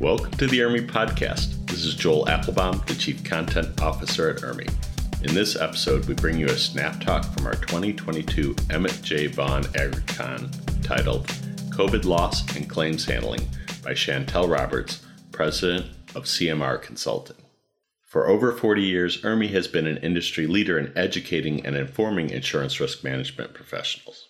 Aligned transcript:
Welcome 0.00 0.32
to 0.32 0.48
the 0.48 0.58
IRMI 0.58 0.88
podcast. 0.88 1.68
This 1.68 1.84
is 1.84 1.94
Joel 1.94 2.28
Applebaum, 2.28 2.82
the 2.88 2.96
Chief 2.96 3.22
Content 3.22 3.80
Officer 3.80 4.28
at 4.28 4.38
IRMI. 4.38 4.68
In 5.22 5.32
this 5.34 5.54
episode, 5.54 6.06
we 6.06 6.14
bring 6.14 6.36
you 6.36 6.46
a 6.46 6.58
snap 6.58 7.00
talk 7.00 7.24
from 7.26 7.46
our 7.46 7.54
2022 7.54 8.56
Emmett 8.70 9.00
J. 9.02 9.28
Vaughan 9.28 9.62
AgriCon 9.62 10.82
titled 10.82 11.28
COVID 11.70 12.04
Loss 12.04 12.56
and 12.56 12.68
Claims 12.68 13.04
Handling 13.04 13.48
by 13.84 13.92
Chantel 13.92 14.50
Roberts, 14.50 15.06
President 15.30 15.86
of 16.16 16.24
CMR 16.24 16.82
Consulting. 16.82 17.36
For 18.02 18.26
over 18.26 18.50
40 18.50 18.82
years, 18.82 19.22
IRMI 19.22 19.50
has 19.50 19.68
been 19.68 19.86
an 19.86 19.98
industry 19.98 20.48
leader 20.48 20.76
in 20.76 20.92
educating 20.98 21.64
and 21.64 21.76
informing 21.76 22.30
insurance 22.30 22.80
risk 22.80 23.04
management 23.04 23.54
professionals. 23.54 24.28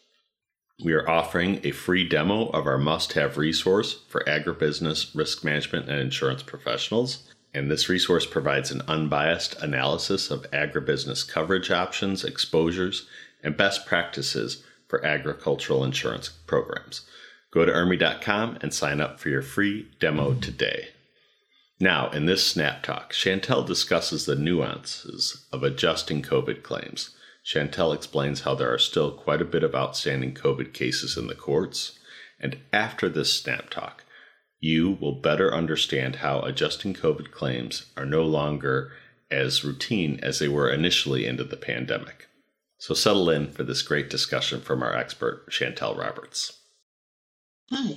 We 0.82 0.92
are 0.92 1.08
offering 1.08 1.60
a 1.62 1.70
free 1.70 2.08
demo 2.08 2.46
of 2.48 2.66
our 2.66 2.78
must 2.78 3.12
have 3.12 3.36
resource 3.38 4.00
for 4.08 4.24
agribusiness, 4.24 5.14
risk 5.14 5.44
management, 5.44 5.88
and 5.88 6.00
insurance 6.00 6.42
professionals. 6.42 7.22
And 7.54 7.70
this 7.70 7.88
resource 7.88 8.26
provides 8.26 8.72
an 8.72 8.82
unbiased 8.88 9.54
analysis 9.62 10.32
of 10.32 10.50
agribusiness 10.50 11.26
coverage 11.28 11.70
options, 11.70 12.24
exposures, 12.24 13.06
and 13.42 13.56
best 13.56 13.86
practices 13.86 14.64
for 14.88 15.04
agricultural 15.04 15.84
insurance 15.84 16.28
programs. 16.28 17.02
Go 17.52 17.64
to 17.64 17.70
IRMI.com 17.70 18.58
and 18.60 18.74
sign 18.74 19.00
up 19.00 19.20
for 19.20 19.28
your 19.28 19.42
free 19.42 19.88
demo 20.00 20.34
today. 20.34 20.88
Now, 21.78 22.10
in 22.10 22.26
this 22.26 22.44
Snap 22.44 22.82
Talk, 22.82 23.12
Chantel 23.12 23.64
discusses 23.64 24.26
the 24.26 24.34
nuances 24.34 25.46
of 25.52 25.62
adjusting 25.62 26.22
COVID 26.22 26.64
claims. 26.64 27.10
Chantel 27.44 27.94
explains 27.94 28.40
how 28.40 28.54
there 28.54 28.72
are 28.72 28.78
still 28.78 29.12
quite 29.12 29.42
a 29.42 29.46
bit 29.46 29.62
of 29.62 29.74
outstanding 29.74 30.34
COVID 30.34 30.72
cases 30.72 31.16
in 31.16 31.26
the 31.26 31.34
courts. 31.34 31.98
And 32.40 32.58
after 32.72 33.08
this 33.08 33.32
snap 33.32 33.70
talk, 33.70 34.04
you 34.60 34.96
will 35.00 35.20
better 35.20 35.54
understand 35.54 36.16
how 36.16 36.40
adjusting 36.40 36.94
COVID 36.94 37.30
claims 37.30 37.92
are 37.96 38.06
no 38.06 38.22
longer 38.24 38.92
as 39.30 39.64
routine 39.64 40.18
as 40.22 40.38
they 40.38 40.48
were 40.48 40.70
initially 40.70 41.26
into 41.26 41.44
the 41.44 41.56
pandemic. 41.56 42.28
So 42.78 42.94
settle 42.94 43.28
in 43.28 43.50
for 43.50 43.62
this 43.62 43.82
great 43.82 44.08
discussion 44.08 44.60
from 44.60 44.82
our 44.82 44.94
expert, 44.94 45.50
Chantel 45.50 45.98
Roberts. 45.98 46.60
Hi, 47.70 47.94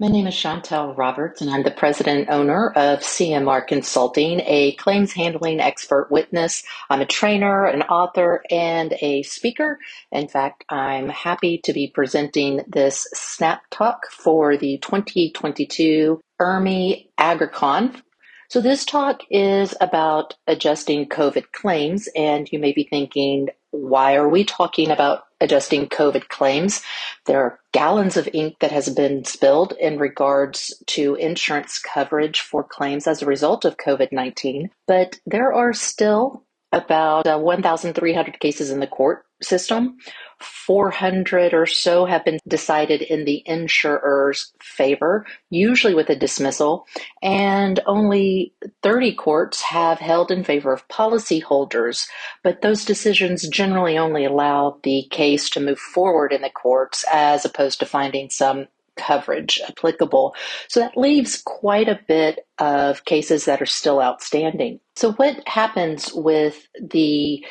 my 0.00 0.08
name 0.08 0.26
is 0.26 0.34
Chantel 0.34 0.96
Roberts, 0.96 1.42
and 1.42 1.50
I'm 1.50 1.62
the 1.62 1.70
president 1.70 2.30
owner 2.30 2.70
of 2.70 3.00
CMR 3.00 3.66
Consulting, 3.66 4.40
a 4.46 4.72
claims 4.76 5.12
handling 5.12 5.60
expert 5.60 6.08
witness. 6.10 6.64
I'm 6.88 7.02
a 7.02 7.06
trainer, 7.06 7.66
an 7.66 7.82
author, 7.82 8.42
and 8.50 8.94
a 9.02 9.22
speaker. 9.24 9.78
In 10.10 10.26
fact, 10.26 10.64
I'm 10.70 11.10
happy 11.10 11.60
to 11.64 11.74
be 11.74 11.92
presenting 11.94 12.62
this 12.66 13.06
snap 13.12 13.64
talk 13.70 14.10
for 14.10 14.56
the 14.56 14.78
2022 14.78 16.18
IRMI 16.40 17.08
AgriCon 17.18 18.00
so, 18.50 18.60
this 18.60 18.84
talk 18.84 19.20
is 19.30 19.76
about 19.80 20.34
adjusting 20.48 21.08
COVID 21.08 21.52
claims, 21.52 22.08
and 22.16 22.50
you 22.50 22.58
may 22.58 22.72
be 22.72 22.82
thinking, 22.82 23.46
why 23.70 24.16
are 24.16 24.28
we 24.28 24.44
talking 24.44 24.90
about 24.90 25.24
adjusting 25.40 25.86
COVID 25.86 26.28
claims? 26.28 26.82
There 27.26 27.40
are 27.40 27.60
gallons 27.72 28.16
of 28.16 28.28
ink 28.32 28.56
that 28.60 28.72
has 28.72 28.88
been 28.88 29.24
spilled 29.24 29.74
in 29.80 29.98
regards 29.98 30.74
to 30.88 31.14
insurance 31.14 31.78
coverage 31.78 32.40
for 32.40 32.64
claims 32.64 33.06
as 33.06 33.22
a 33.22 33.26
result 33.26 33.64
of 33.64 33.76
COVID 33.76 34.12
19, 34.12 34.70
but 34.86 35.18
there 35.26 35.52
are 35.52 35.72
still 35.72 36.44
about 36.72 37.26
uh, 37.26 37.38
1,300 37.38 38.38
cases 38.40 38.70
in 38.70 38.80
the 38.80 38.86
court 38.86 39.24
system. 39.42 39.96
400 40.40 41.52
or 41.52 41.66
so 41.66 42.06
have 42.06 42.24
been 42.24 42.38
decided 42.48 43.02
in 43.02 43.24
the 43.24 43.42
insurer's 43.46 44.52
favor, 44.62 45.26
usually 45.50 45.94
with 45.94 46.08
a 46.08 46.16
dismissal, 46.16 46.86
and 47.22 47.80
only 47.86 48.54
30 48.82 49.14
courts 49.14 49.60
have 49.60 49.98
held 49.98 50.30
in 50.30 50.42
favor 50.42 50.72
of 50.72 50.88
policyholders. 50.88 52.06
But 52.42 52.62
those 52.62 52.84
decisions 52.84 53.46
generally 53.48 53.98
only 53.98 54.24
allow 54.24 54.78
the 54.82 55.06
case 55.10 55.50
to 55.50 55.60
move 55.60 55.78
forward 55.78 56.32
in 56.32 56.40
the 56.40 56.50
courts 56.50 57.04
as 57.12 57.44
opposed 57.44 57.80
to 57.80 57.86
finding 57.86 58.30
some 58.30 58.66
coverage 58.96 59.60
applicable. 59.66 60.34
So 60.68 60.80
that 60.80 60.96
leaves 60.96 61.42
quite 61.44 61.88
a 61.88 62.00
bit 62.06 62.46
of 62.58 63.04
cases 63.04 63.44
that 63.46 63.62
are 63.62 63.66
still 63.66 64.00
outstanding. 64.00 64.80
So, 64.96 65.12
what 65.12 65.46
happens 65.48 66.12
with 66.12 66.68
the 66.80 67.44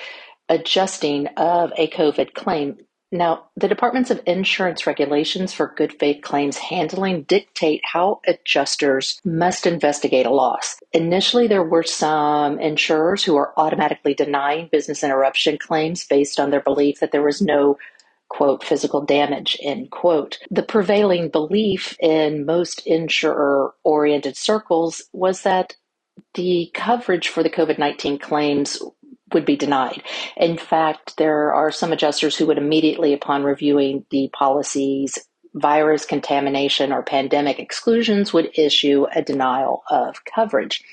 adjusting 0.49 1.27
of 1.37 1.71
a 1.77 1.87
COVID 1.89 2.33
claim. 2.33 2.77
Now, 3.11 3.45
the 3.55 3.67
Departments 3.67 4.11
of 4.11 4.21
Insurance 4.27 4.85
regulations 4.85 5.51
for 5.53 5.73
good 5.75 5.93
faith 5.93 6.21
claims 6.21 6.57
handling 6.57 7.23
dictate 7.23 7.81
how 7.83 8.21
adjusters 8.27 9.19
must 9.25 9.65
investigate 9.65 10.27
a 10.27 10.31
loss. 10.31 10.77
Initially, 10.91 11.47
there 11.47 11.63
were 11.63 11.83
some 11.83 12.59
insurers 12.59 13.23
who 13.23 13.33
were 13.33 13.53
automatically 13.57 14.13
denying 14.13 14.69
business 14.71 15.03
interruption 15.03 15.57
claims 15.57 16.05
based 16.05 16.39
on 16.39 16.51
their 16.51 16.61
belief 16.61 16.99
that 16.99 17.11
there 17.11 17.23
was 17.23 17.41
no 17.41 17.77
quote 18.29 18.63
physical 18.63 19.01
damage 19.01 19.57
end 19.61 19.89
quote 19.89 20.37
the 20.51 20.63
prevailing 20.63 21.29
belief 21.29 21.97
in 21.99 22.45
most 22.45 22.85
insurer 22.85 23.73
oriented 23.83 24.37
circles 24.37 25.03
was 25.11 25.41
that 25.41 25.75
the 26.35 26.69
coverage 26.75 27.27
for 27.27 27.41
the 27.41 27.49
covid-19 27.49 28.21
claims 28.21 28.79
would 29.33 29.45
be 29.45 29.55
denied. 29.55 30.03
In 30.37 30.57
fact, 30.57 31.17
there 31.17 31.53
are 31.53 31.71
some 31.71 31.91
adjusters 31.91 32.35
who 32.35 32.45
would 32.47 32.57
immediately, 32.57 33.13
upon 33.13 33.43
reviewing 33.43 34.05
the 34.09 34.29
policies, 34.33 35.17
virus 35.53 36.05
contamination 36.05 36.91
or 36.91 37.01
pandemic 37.01 37.59
exclusions, 37.59 38.33
would 38.33 38.51
issue 38.57 39.05
a 39.15 39.21
denial 39.21 39.83
of 39.89 40.23
coverage. 40.25 40.83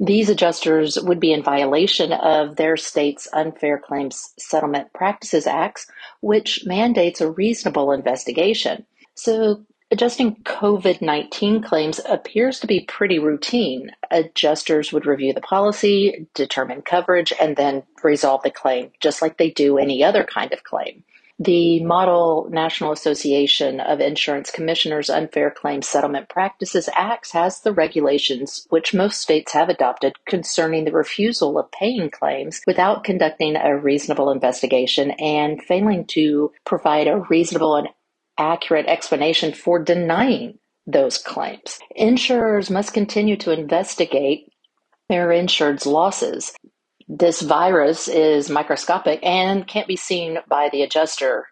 These 0.00 0.28
adjusters 0.28 0.96
would 1.00 1.18
be 1.18 1.32
in 1.32 1.42
violation 1.42 2.12
of 2.12 2.54
their 2.54 2.76
state's 2.76 3.26
Unfair 3.32 3.78
Claims 3.84 4.32
Settlement 4.38 4.92
Practices 4.92 5.46
Acts, 5.46 5.88
which 6.20 6.64
mandates 6.64 7.20
a 7.20 7.30
reasonable 7.30 7.90
investigation. 7.90 8.86
So 9.14 9.64
Adjusting 9.90 10.36
COVID 10.42 11.00
19 11.00 11.62
claims 11.62 11.98
appears 12.06 12.60
to 12.60 12.66
be 12.66 12.80
pretty 12.80 13.18
routine. 13.18 13.90
Adjusters 14.10 14.92
would 14.92 15.06
review 15.06 15.32
the 15.32 15.40
policy, 15.40 16.26
determine 16.34 16.82
coverage, 16.82 17.32
and 17.40 17.56
then 17.56 17.84
resolve 18.02 18.42
the 18.42 18.50
claim, 18.50 18.90
just 19.00 19.22
like 19.22 19.38
they 19.38 19.50
do 19.50 19.78
any 19.78 20.04
other 20.04 20.24
kind 20.24 20.52
of 20.52 20.62
claim. 20.62 21.04
The 21.40 21.82
Model 21.84 22.48
National 22.50 22.92
Association 22.92 23.80
of 23.80 24.00
Insurance 24.00 24.50
Commissioners 24.50 25.08
Unfair 25.08 25.52
Claims 25.52 25.88
Settlement 25.88 26.28
Practices 26.28 26.90
Acts 26.94 27.30
has 27.30 27.60
the 27.60 27.72
regulations 27.72 28.66
which 28.70 28.92
most 28.92 29.20
states 29.20 29.52
have 29.52 29.68
adopted 29.68 30.14
concerning 30.26 30.84
the 30.84 30.92
refusal 30.92 31.56
of 31.56 31.70
paying 31.70 32.10
claims 32.10 32.60
without 32.66 33.04
conducting 33.04 33.56
a 33.56 33.78
reasonable 33.78 34.32
investigation 34.32 35.12
and 35.12 35.62
failing 35.62 36.04
to 36.06 36.52
provide 36.64 37.06
a 37.06 37.20
reasonable 37.30 37.76
and 37.76 37.88
accurate 38.38 38.86
explanation 38.86 39.52
for 39.52 39.78
denying 39.82 40.58
those 40.86 41.18
claims. 41.18 41.78
Insurers 41.94 42.70
must 42.70 42.94
continue 42.94 43.36
to 43.36 43.52
investigate 43.52 44.50
their 45.08 45.30
insured's 45.30 45.86
losses. 45.86 46.52
This 47.08 47.42
virus 47.42 48.08
is 48.08 48.50
microscopic 48.50 49.20
and 49.22 49.66
can't 49.66 49.88
be 49.88 49.96
seen 49.96 50.38
by 50.48 50.68
the 50.70 50.82
adjuster, 50.82 51.46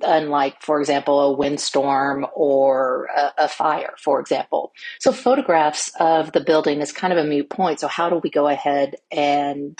unlike, 0.00 0.62
for 0.62 0.80
example, 0.80 1.20
a 1.20 1.32
windstorm 1.32 2.26
or 2.34 3.08
a, 3.14 3.44
a 3.44 3.48
fire, 3.48 3.94
for 3.98 4.20
example. 4.20 4.72
So, 5.00 5.12
photographs 5.12 5.90
of 6.00 6.32
the 6.32 6.40
building 6.40 6.80
is 6.80 6.92
kind 6.92 7.12
of 7.12 7.18
a 7.18 7.28
mute 7.28 7.50
point. 7.50 7.80
So, 7.80 7.88
how 7.88 8.08
do 8.08 8.20
we 8.22 8.30
go 8.30 8.48
ahead 8.48 8.96
and 9.10 9.78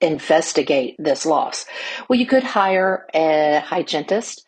investigate 0.00 0.94
this 0.98 1.26
loss? 1.26 1.66
Well, 2.08 2.18
you 2.18 2.26
could 2.26 2.44
hire 2.44 3.06
a 3.14 3.60
hygienist 3.64 4.46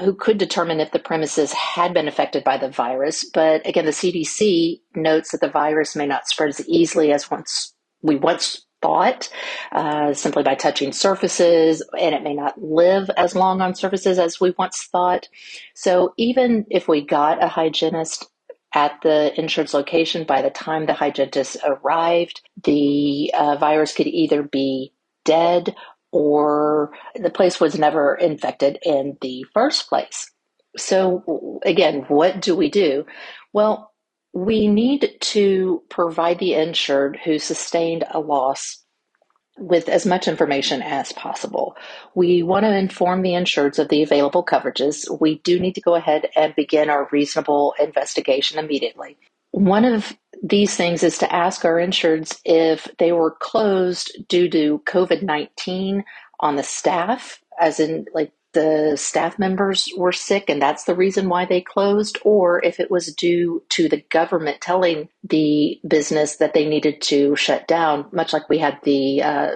who 0.00 0.14
could 0.14 0.38
determine 0.38 0.80
if 0.80 0.92
the 0.92 0.98
premises 0.98 1.52
had 1.52 1.94
been 1.94 2.08
affected 2.08 2.44
by 2.44 2.58
the 2.58 2.68
virus. 2.68 3.24
But 3.24 3.66
again, 3.66 3.84
the 3.84 3.92
CDC 3.92 4.80
notes 4.96 5.32
that 5.32 5.40
the 5.40 5.48
virus 5.48 5.94
may 5.96 6.06
not 6.06 6.28
spread 6.28 6.50
as 6.50 6.66
easily 6.68 7.12
as 7.12 7.30
once 7.30 7.74
we 8.02 8.16
once 8.16 8.66
thought, 8.82 9.30
uh, 9.72 10.12
simply 10.12 10.42
by 10.42 10.54
touching 10.54 10.92
surfaces, 10.92 11.82
and 11.98 12.14
it 12.14 12.22
may 12.22 12.34
not 12.34 12.60
live 12.62 13.08
as 13.16 13.34
long 13.34 13.60
on 13.62 13.74
surfaces 13.74 14.18
as 14.18 14.40
we 14.40 14.54
once 14.58 14.82
thought. 14.92 15.28
So 15.74 16.12
even 16.18 16.66
if 16.70 16.88
we 16.88 17.00
got 17.04 17.42
a 17.42 17.48
hygienist 17.48 18.26
at 18.74 19.00
the 19.02 19.32
insurance 19.40 19.72
location, 19.72 20.24
by 20.24 20.42
the 20.42 20.50
time 20.50 20.86
the 20.86 20.92
hygienist 20.94 21.56
arrived, 21.64 22.42
the 22.64 23.32
uh, 23.32 23.56
virus 23.56 23.94
could 23.94 24.08
either 24.08 24.42
be 24.42 24.92
dead 25.24 25.74
or 26.12 26.63
the 27.14 27.30
place 27.30 27.60
was 27.60 27.78
never 27.78 28.14
infected 28.14 28.78
in 28.82 29.16
the 29.20 29.44
first 29.52 29.88
place. 29.88 30.30
So, 30.76 31.60
again, 31.64 32.04
what 32.08 32.40
do 32.40 32.56
we 32.56 32.68
do? 32.70 33.06
Well, 33.52 33.92
we 34.32 34.66
need 34.66 35.16
to 35.20 35.82
provide 35.88 36.40
the 36.40 36.54
insured 36.54 37.20
who 37.24 37.38
sustained 37.38 38.04
a 38.10 38.18
loss 38.18 38.84
with 39.56 39.88
as 39.88 40.04
much 40.04 40.26
information 40.26 40.82
as 40.82 41.12
possible. 41.12 41.76
We 42.14 42.42
want 42.42 42.64
to 42.64 42.76
inform 42.76 43.22
the 43.22 43.30
insureds 43.30 43.78
of 43.78 43.88
the 43.88 44.02
available 44.02 44.44
coverages. 44.44 45.06
We 45.20 45.38
do 45.38 45.60
need 45.60 45.76
to 45.76 45.80
go 45.80 45.94
ahead 45.94 46.28
and 46.34 46.54
begin 46.56 46.90
our 46.90 47.08
reasonable 47.12 47.74
investigation 47.80 48.58
immediately. 48.58 49.16
One 49.52 49.84
of 49.84 50.12
these 50.42 50.74
things 50.74 51.04
is 51.04 51.18
to 51.18 51.32
ask 51.32 51.64
our 51.64 51.76
insureds 51.76 52.40
if 52.44 52.88
they 52.98 53.12
were 53.12 53.36
closed 53.40 54.10
due 54.28 54.50
to 54.50 54.82
COVID 54.86 55.22
19 55.22 56.04
on 56.44 56.56
the 56.56 56.62
staff, 56.62 57.40
as 57.58 57.80
in 57.80 58.06
like 58.14 58.32
the 58.52 58.94
staff 58.96 59.38
members 59.38 59.88
were 59.96 60.12
sick 60.12 60.48
and 60.48 60.62
that's 60.62 60.84
the 60.84 60.94
reason 60.94 61.28
why 61.28 61.44
they 61.44 61.60
closed, 61.60 62.18
or 62.24 62.64
if 62.64 62.78
it 62.78 62.90
was 62.90 63.12
due 63.14 63.64
to 63.70 63.88
the 63.88 64.04
government 64.10 64.60
telling 64.60 65.08
the 65.24 65.80
business 65.88 66.36
that 66.36 66.54
they 66.54 66.68
needed 66.68 67.02
to 67.02 67.34
shut 67.34 67.66
down, 67.66 68.06
much 68.12 68.32
like 68.32 68.48
we 68.48 68.58
had 68.58 68.78
the 68.84 69.22
uh, 69.22 69.50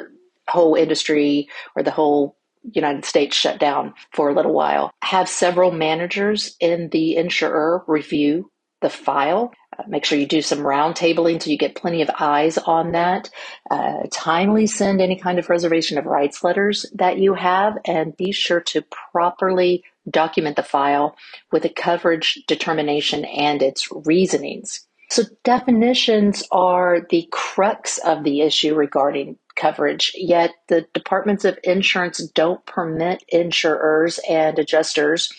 whole 0.49 0.75
industry 0.75 1.49
or 1.77 1.85
the 1.85 1.93
whole 1.93 2.37
United 2.73 3.05
States 3.05 3.37
shut 3.37 3.61
down 3.61 3.95
for 4.13 4.31
a 4.31 4.35
little 4.35 4.53
while. 4.53 4.91
Have 5.03 5.29
several 5.29 5.71
managers 5.71 6.57
in 6.59 6.89
the 6.89 7.17
insurer 7.17 7.85
review 7.87 8.51
the 8.81 8.91
file. 8.91 9.53
Uh, 9.79 9.85
make 9.89 10.05
sure 10.05 10.19
you 10.19 10.27
do 10.27 10.43
some 10.43 10.61
roundtabling 10.61 11.43
so 11.43 11.51
you 11.51 11.59
get 11.59 11.75
plenty 11.75 12.03
of 12.03 12.11
eyes 12.19 12.59
on 12.59 12.93
that. 12.93 13.31
Uh, 13.71 14.03
timely 14.11 14.67
send 14.67 15.01
any 15.01 15.17
kind 15.17 15.39
of 15.39 15.49
reservation 15.49 15.99
of 15.99 16.07
rights 16.07 16.43
letters 16.43 16.87
that 16.95 17.19
you 17.19 17.35
have, 17.35 17.79
and 17.85 18.17
be 18.17 18.33
sure 18.33 18.61
to 18.61 18.83
properly 19.13 19.85
document 20.11 20.57
the 20.57 20.63
file 20.63 21.17
with 21.53 21.65
a 21.65 21.69
coverage 21.69 22.43
determination 22.47 23.25
and 23.25 23.63
its 23.63 23.89
reasonings. 24.07 24.87
So, 25.11 25.23
definitions 25.45 26.43
are 26.53 27.07
the 27.09 27.29
crux 27.31 27.99
of 27.99 28.25
the 28.25 28.43
issue 28.43 28.75
regarding 28.75 29.39
coverage, 29.57 30.13
yet 30.15 30.53
the 30.69 30.87
departments 30.93 31.45
of 31.45 31.59
insurance 31.65 32.19
don't 32.29 32.65
permit 32.67 33.25
insurers 33.29 34.21
and 34.29 34.59
adjusters 34.59 35.33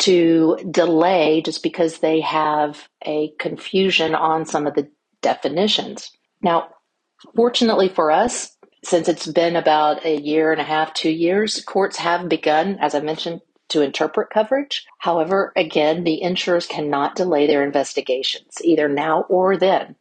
to 0.00 0.58
delay 0.70 1.42
just 1.42 1.62
because 1.62 1.98
they 1.98 2.20
have 2.20 2.88
a 3.04 3.32
confusion 3.38 4.14
on 4.14 4.44
some 4.44 4.66
of 4.66 4.74
the 4.74 4.88
definitions. 5.22 6.10
Now, 6.42 6.68
fortunately 7.34 7.88
for 7.88 8.10
us, 8.10 8.56
since 8.82 9.08
it's 9.08 9.26
been 9.26 9.56
about 9.56 10.04
a 10.04 10.20
year 10.20 10.52
and 10.52 10.60
a 10.60 10.64
half, 10.64 10.92
two 10.92 11.10
years, 11.10 11.62
courts 11.62 11.96
have 11.96 12.28
begun, 12.28 12.78
as 12.80 12.94
I 12.94 13.00
mentioned, 13.00 13.40
to 13.70 13.80
interpret 13.80 14.30
coverage. 14.30 14.86
However, 14.98 15.52
again, 15.56 16.04
the 16.04 16.20
insurers 16.20 16.66
cannot 16.66 17.16
delay 17.16 17.46
their 17.46 17.64
investigations, 17.64 18.58
either 18.62 18.88
now 18.88 19.22
or 19.22 19.56
then. 19.56 19.96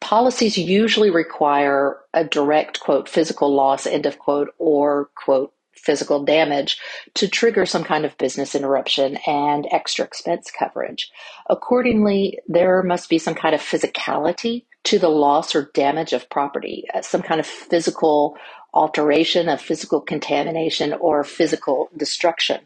Policies 0.00 0.56
usually 0.56 1.10
require 1.10 1.98
a 2.14 2.22
direct 2.22 2.78
quote 2.78 3.08
physical 3.08 3.52
loss 3.52 3.86
end 3.86 4.06
of 4.06 4.18
quote 4.20 4.54
or 4.58 5.10
quote 5.16 5.52
physical 5.78 6.24
damage 6.24 6.78
to 7.14 7.28
trigger 7.28 7.66
some 7.66 7.84
kind 7.84 8.04
of 8.04 8.18
business 8.18 8.54
interruption 8.54 9.18
and 9.26 9.66
extra 9.70 10.04
expense 10.04 10.50
coverage. 10.50 11.10
Accordingly, 11.48 12.38
there 12.48 12.82
must 12.82 13.08
be 13.08 13.18
some 13.18 13.34
kind 13.34 13.54
of 13.54 13.60
physicality 13.60 14.64
to 14.84 14.98
the 14.98 15.08
loss 15.08 15.54
or 15.54 15.70
damage 15.74 16.12
of 16.12 16.28
property, 16.30 16.86
uh, 16.94 17.02
some 17.02 17.22
kind 17.22 17.40
of 17.40 17.46
physical 17.46 18.36
alteration, 18.74 19.48
of 19.48 19.60
physical 19.60 20.00
contamination, 20.00 20.92
or 20.94 21.24
physical 21.24 21.88
destruction. 21.96 22.60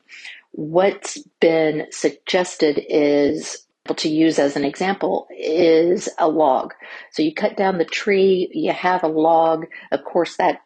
What's 0.52 1.18
been 1.40 1.86
suggested 1.90 2.84
is 2.88 3.66
to 3.96 4.08
use 4.08 4.38
as 4.38 4.56
an 4.56 4.64
example 4.64 5.26
is 5.36 6.08
a 6.18 6.28
log. 6.28 6.74
So 7.10 7.22
you 7.22 7.34
cut 7.34 7.56
down 7.56 7.78
the 7.78 7.84
tree, 7.84 8.48
you 8.52 8.72
have 8.72 9.02
a 9.02 9.08
log, 9.08 9.66
of 9.90 10.04
course 10.04 10.36
that 10.36 10.60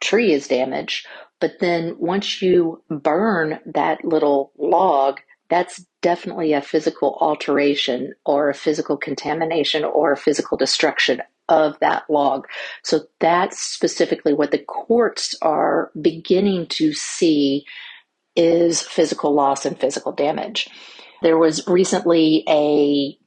tree 0.00 0.32
is 0.32 0.48
damaged, 0.48 1.06
but 1.40 1.58
then 1.60 1.96
once 1.98 2.40
you 2.42 2.82
burn 2.88 3.60
that 3.66 4.04
little 4.04 4.52
log, 4.58 5.20
that's 5.48 5.84
definitely 6.02 6.52
a 6.52 6.62
physical 6.62 7.16
alteration 7.20 8.14
or 8.24 8.48
a 8.48 8.54
physical 8.54 8.96
contamination 8.96 9.84
or 9.84 10.12
a 10.12 10.16
physical 10.16 10.56
destruction 10.56 11.22
of 11.48 11.78
that 11.80 12.04
log. 12.10 12.46
So 12.82 13.06
that's 13.20 13.60
specifically 13.60 14.32
what 14.32 14.50
the 14.50 14.58
courts 14.58 15.34
are 15.42 15.92
beginning 16.00 16.66
to 16.68 16.92
see 16.92 17.64
is 18.34 18.82
physical 18.82 19.32
loss 19.32 19.64
and 19.64 19.78
physical 19.78 20.12
damage. 20.12 20.68
There 21.22 21.38
was 21.38 21.66
recently 21.66 22.44
a 22.48 23.18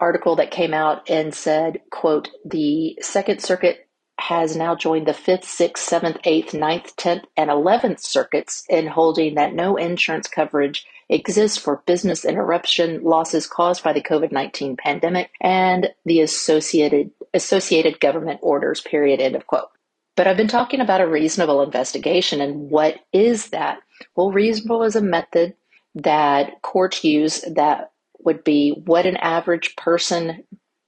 article 0.00 0.36
that 0.36 0.50
came 0.50 0.72
out 0.72 1.08
and 1.10 1.34
said, 1.34 1.80
quote, 1.90 2.28
the 2.44 2.98
Second 3.02 3.42
Circuit 3.42 3.86
has 4.20 4.56
now 4.56 4.74
joined 4.74 5.06
the 5.06 5.12
5th, 5.12 5.44
6th, 5.44 5.78
7th, 5.78 6.22
8th, 6.22 6.50
9th, 6.50 6.94
10th, 6.94 7.24
and 7.36 7.50
11th 7.50 8.00
circuits 8.00 8.64
in 8.68 8.86
holding 8.86 9.34
that 9.34 9.54
no 9.54 9.76
insurance 9.76 10.28
coverage 10.28 10.86
exists 11.08 11.58
for 11.58 11.82
business 11.86 12.24
interruption 12.24 13.02
losses 13.02 13.46
caused 13.46 13.82
by 13.82 13.92
the 13.92 14.02
COVID 14.02 14.30
19 14.30 14.76
pandemic 14.76 15.30
and 15.40 15.88
the 16.04 16.20
associated, 16.20 17.10
associated 17.34 17.98
government 18.00 18.40
orders, 18.42 18.80
period, 18.80 19.20
end 19.20 19.34
of 19.34 19.46
quote. 19.46 19.70
But 20.16 20.26
I've 20.26 20.36
been 20.36 20.48
talking 20.48 20.80
about 20.80 21.00
a 21.00 21.06
reasonable 21.06 21.62
investigation, 21.62 22.40
and 22.40 22.70
what 22.70 23.00
is 23.12 23.50
that? 23.50 23.78
Well, 24.14 24.30
reasonable 24.30 24.82
is 24.82 24.96
a 24.96 25.00
method 25.00 25.54
that 25.94 26.62
courts 26.62 27.02
use 27.02 27.42
that 27.54 27.92
would 28.20 28.44
be 28.44 28.72
what 28.84 29.06
an 29.06 29.16
average 29.16 29.74
person 29.76 30.44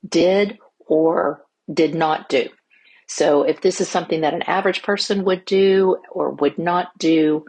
did 0.06 0.58
or 0.86 1.42
did 1.72 1.94
not 1.94 2.28
do. 2.28 2.48
So 3.14 3.42
if 3.42 3.60
this 3.60 3.82
is 3.82 3.90
something 3.90 4.22
that 4.22 4.32
an 4.32 4.42
average 4.42 4.82
person 4.82 5.24
would 5.24 5.44
do 5.44 5.98
or 6.10 6.30
would 6.30 6.58
not 6.58 6.96
do, 6.96 7.44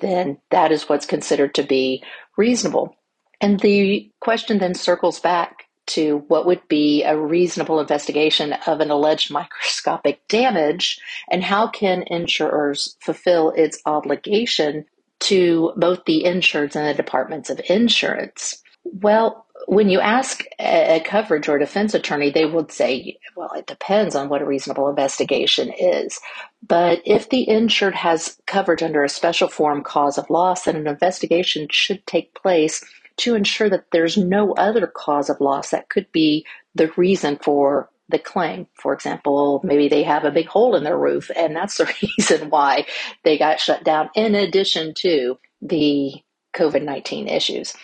then 0.00 0.38
that 0.50 0.72
is 0.72 0.88
what's 0.88 1.04
considered 1.04 1.54
to 1.56 1.62
be 1.62 2.02
reasonable. 2.38 2.96
And 3.38 3.60
the 3.60 4.10
question 4.20 4.56
then 4.56 4.74
circles 4.74 5.20
back 5.20 5.64
to 5.88 6.24
what 6.28 6.46
would 6.46 6.66
be 6.66 7.02
a 7.02 7.18
reasonable 7.18 7.78
investigation 7.78 8.54
of 8.66 8.80
an 8.80 8.90
alleged 8.90 9.30
microscopic 9.40 10.26
damage 10.28 10.98
and 11.30 11.44
how 11.44 11.66
can 11.66 12.04
insurers 12.06 12.96
fulfill 13.02 13.50
its 13.50 13.82
obligation 13.84 14.86
to 15.20 15.74
both 15.76 16.06
the 16.06 16.24
insureds 16.24 16.74
and 16.74 16.88
the 16.88 16.94
departments 16.94 17.50
of 17.50 17.60
insurance? 17.68 18.62
Well, 18.84 19.46
when 19.66 19.88
you 19.88 20.00
ask 20.00 20.44
a, 20.58 21.00
coverage 21.04 21.48
or 21.48 21.56
a 21.56 21.60
defense 21.60 21.94
attorney, 21.94 22.30
they 22.30 22.46
would 22.46 22.72
say, 22.72 23.18
well, 23.36 23.52
it 23.54 23.66
depends 23.66 24.14
on 24.14 24.28
what 24.28 24.42
a 24.42 24.46
reasonable 24.46 24.88
investigation 24.88 25.72
is. 25.78 26.20
But 26.66 27.02
if 27.04 27.28
the 27.28 27.48
insured 27.48 27.94
has 27.94 28.40
coverage 28.46 28.82
under 28.82 29.04
a 29.04 29.08
special 29.08 29.48
form 29.48 29.82
cause 29.82 30.18
of 30.18 30.30
loss, 30.30 30.64
then 30.64 30.76
an 30.76 30.86
investigation 30.86 31.68
should 31.70 32.06
take 32.06 32.34
place 32.34 32.84
to 33.18 33.34
ensure 33.34 33.68
that 33.70 33.86
there's 33.92 34.16
no 34.16 34.52
other 34.54 34.86
cause 34.86 35.28
of 35.30 35.40
loss 35.40 35.70
that 35.70 35.88
could 35.88 36.10
be 36.12 36.46
the 36.74 36.90
reason 36.96 37.38
for 37.42 37.90
the 38.08 38.18
claim. 38.18 38.66
For 38.74 38.92
example, 38.92 39.60
maybe 39.64 39.88
they 39.88 40.02
have 40.02 40.24
a 40.24 40.30
big 40.30 40.46
hole 40.46 40.76
in 40.76 40.84
their 40.84 40.98
roof, 40.98 41.30
and 41.36 41.54
that's 41.54 41.76
the 41.76 41.92
reason 42.18 42.50
why 42.50 42.86
they 43.24 43.38
got 43.38 43.60
shut 43.60 43.84
down, 43.84 44.10
in 44.14 44.34
addition 44.34 44.94
to 44.94 45.38
the 45.60 46.14
COVID 46.54 46.82
19 46.82 47.28
issues. 47.28 47.74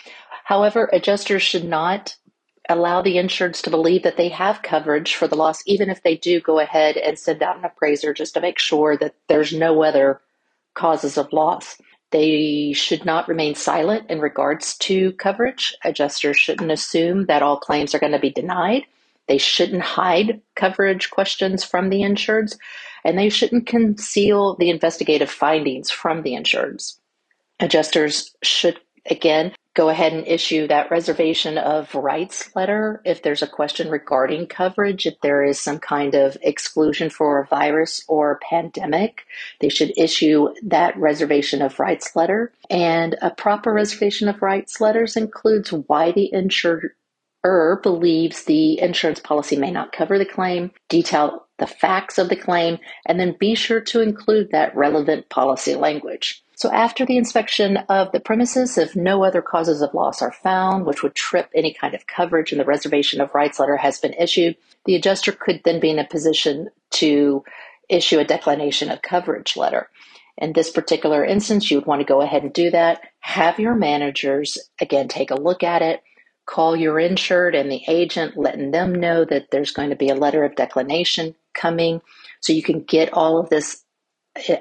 However, 0.49 0.89
adjusters 0.91 1.43
should 1.43 1.63
not 1.63 2.15
allow 2.67 3.03
the 3.03 3.17
insureds 3.17 3.61
to 3.61 3.69
believe 3.69 4.01
that 4.01 4.17
they 4.17 4.29
have 4.29 4.63
coverage 4.63 5.13
for 5.13 5.27
the 5.27 5.35
loss, 5.35 5.61
even 5.67 5.91
if 5.91 6.01
they 6.01 6.17
do 6.17 6.41
go 6.41 6.57
ahead 6.57 6.97
and 6.97 7.19
send 7.19 7.43
out 7.43 7.59
an 7.59 7.65
appraiser 7.65 8.15
just 8.15 8.33
to 8.33 8.41
make 8.41 8.57
sure 8.57 8.97
that 8.97 9.13
there's 9.27 9.53
no 9.53 9.83
other 9.83 10.21
causes 10.73 11.19
of 11.19 11.31
loss. 11.31 11.79
They 12.09 12.73
should 12.73 13.05
not 13.05 13.27
remain 13.27 13.53
silent 13.53 14.09
in 14.09 14.21
regards 14.21 14.75
to 14.79 15.11
coverage. 15.13 15.75
Adjusters 15.83 16.37
shouldn't 16.37 16.71
assume 16.71 17.27
that 17.27 17.43
all 17.43 17.59
claims 17.59 17.93
are 17.93 17.99
going 17.99 18.13
to 18.13 18.17
be 18.17 18.31
denied. 18.31 18.85
They 19.27 19.37
shouldn't 19.37 19.83
hide 19.83 20.41
coverage 20.55 21.11
questions 21.11 21.63
from 21.63 21.89
the 21.89 22.01
insureds, 22.01 22.57
and 23.03 23.19
they 23.19 23.29
shouldn't 23.29 23.67
conceal 23.67 24.55
the 24.55 24.71
investigative 24.71 25.29
findings 25.29 25.91
from 25.91 26.23
the 26.23 26.31
insureds. 26.31 26.97
Adjusters 27.59 28.35
should, 28.41 28.79
again, 29.05 29.53
go 29.79 29.87
ahead 29.87 30.11
and 30.11 30.27
issue 30.27 30.67
that 30.67 30.91
reservation 30.91 31.57
of 31.57 31.95
rights 31.95 32.53
letter 32.53 33.01
if 33.05 33.23
there's 33.23 33.41
a 33.41 33.47
question 33.47 33.89
regarding 33.89 34.45
coverage, 34.45 35.05
if 35.05 35.17
there 35.21 35.41
is 35.41 35.57
some 35.57 35.79
kind 35.79 36.15
of 36.15 36.35
exclusion 36.41 37.09
for 37.09 37.39
a 37.39 37.47
virus 37.47 38.03
or 38.09 38.41
pandemic, 38.49 39.25
they 39.61 39.69
should 39.69 39.97
issue 39.97 40.49
that 40.61 40.97
reservation 40.97 41.61
of 41.61 41.79
rights 41.79 42.13
letter. 42.13 42.51
And 42.69 43.15
a 43.21 43.31
proper 43.31 43.71
reservation 43.71 44.27
of 44.27 44.41
rights 44.41 44.81
letters 44.81 45.15
includes 45.15 45.71
why 45.71 46.11
the 46.11 46.29
insurer 46.33 47.79
believes 47.81 48.43
the 48.43 48.81
insurance 48.81 49.21
policy 49.21 49.55
may 49.55 49.71
not 49.71 49.93
cover 49.93 50.17
the 50.17 50.25
claim, 50.25 50.71
detail 50.89 51.45
the 51.57 51.67
facts 51.67 52.17
of 52.17 52.27
the 52.27 52.35
claim, 52.35 52.79
and 53.05 53.17
then 53.17 53.37
be 53.39 53.55
sure 53.55 53.79
to 53.79 54.01
include 54.01 54.51
that 54.51 54.75
relevant 54.75 55.29
policy 55.29 55.75
language. 55.75 56.43
So 56.59 56.69
after 56.73 57.05
the 57.05 57.15
inspection 57.15 57.77
of 57.87 58.11
the 58.11 58.19
premises, 58.19 58.77
if 58.77 58.93
no 58.93 59.23
other 59.23 59.41
causes 59.41 59.81
of 59.81 59.93
loss 59.93 60.21
are 60.21 60.33
found, 60.33 60.85
which 60.85 61.01
would 61.01 61.15
trip 61.15 61.49
any 61.55 61.73
kind 61.73 61.95
of 61.95 62.05
coverage 62.05 62.51
and 62.51 62.59
the 62.59 62.65
reservation 62.65 63.21
of 63.21 63.33
rights 63.33 63.61
letter 63.61 63.77
has 63.77 63.97
been 63.97 64.11
issued, 64.11 64.57
the 64.83 64.95
adjuster 64.95 65.31
could 65.31 65.61
then 65.63 65.79
be 65.79 65.89
in 65.89 65.99
a 65.99 66.05
position 66.05 66.67
to 66.89 67.45
issue 67.87 68.19
a 68.19 68.25
declination 68.25 68.91
of 68.91 69.01
coverage 69.01 69.55
letter. 69.55 69.87
In 70.37 70.51
this 70.51 70.69
particular 70.69 71.23
instance, 71.23 71.71
you 71.71 71.77
would 71.77 71.85
want 71.85 72.01
to 72.01 72.05
go 72.05 72.19
ahead 72.19 72.43
and 72.43 72.51
do 72.51 72.69
that. 72.71 73.03
Have 73.21 73.57
your 73.57 73.75
managers, 73.75 74.57
again, 74.81 75.07
take 75.07 75.31
a 75.31 75.39
look 75.39 75.63
at 75.63 75.81
it, 75.81 76.03
call 76.45 76.75
your 76.75 76.99
insured 76.99 77.55
and 77.55 77.71
the 77.71 77.83
agent, 77.87 78.35
letting 78.35 78.71
them 78.71 78.93
know 78.93 79.23
that 79.23 79.49
there's 79.49 79.71
going 79.71 79.91
to 79.91 79.95
be 79.95 80.09
a 80.09 80.15
letter 80.15 80.43
of 80.43 80.57
declination 80.57 81.35
coming 81.53 82.01
so 82.41 82.51
you 82.51 82.63
can 82.63 82.81
get 82.83 83.13
all 83.13 83.39
of 83.39 83.47
this 83.47 83.85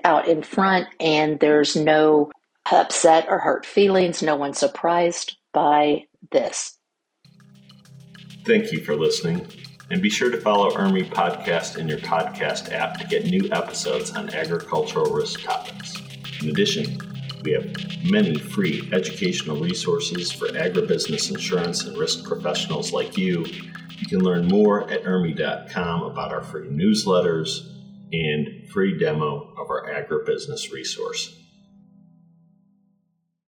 out 0.04 0.28
in 0.28 0.42
front 0.42 0.88
and 1.00 1.38
there's 1.40 1.76
no 1.76 2.30
upset 2.70 3.26
or 3.28 3.38
hurt 3.38 3.64
feelings. 3.64 4.22
No 4.22 4.37
one's 4.37 4.58
surprised 4.58 5.37
by 5.52 6.04
this. 6.30 6.78
Thank 8.44 8.72
you 8.72 8.80
for 8.80 8.96
listening. 8.96 9.46
And 9.90 10.02
be 10.02 10.10
sure 10.10 10.30
to 10.30 10.40
follow 10.40 10.70
IRMI 10.70 11.08
Podcast 11.10 11.78
in 11.78 11.88
your 11.88 11.98
podcast 11.98 12.72
app 12.72 12.98
to 12.98 13.06
get 13.06 13.25
new 13.25 13.48
episodes 13.52 14.10
on 14.10 14.28
agricultural 14.34 15.12
risk 15.12 15.42
topics. 15.42 15.94
In 16.42 16.50
addition, 16.50 16.98
we 17.42 17.52
have 17.52 17.64
many 18.04 18.37
free 18.37 18.88
educational 18.92 19.58
resources 19.58 20.30
for 20.30 20.48
agribusiness 20.48 21.30
insurance 21.30 21.84
and 21.84 21.96
risk 21.96 22.25
professionals 22.25 22.92
like 22.92 23.16
you. 23.16 23.46
You 23.98 24.06
can 24.06 24.20
learn 24.20 24.46
more 24.46 24.90
at 24.90 25.04
IRMI.com 25.04 26.02
about 26.02 26.32
our 26.32 26.42
free 26.42 26.68
newsletters 26.68 27.77
and 28.12 28.68
free 28.70 28.98
demo 28.98 29.52
of 29.58 29.70
our 29.70 29.88
agribusiness 29.88 30.72
resource. 30.72 31.34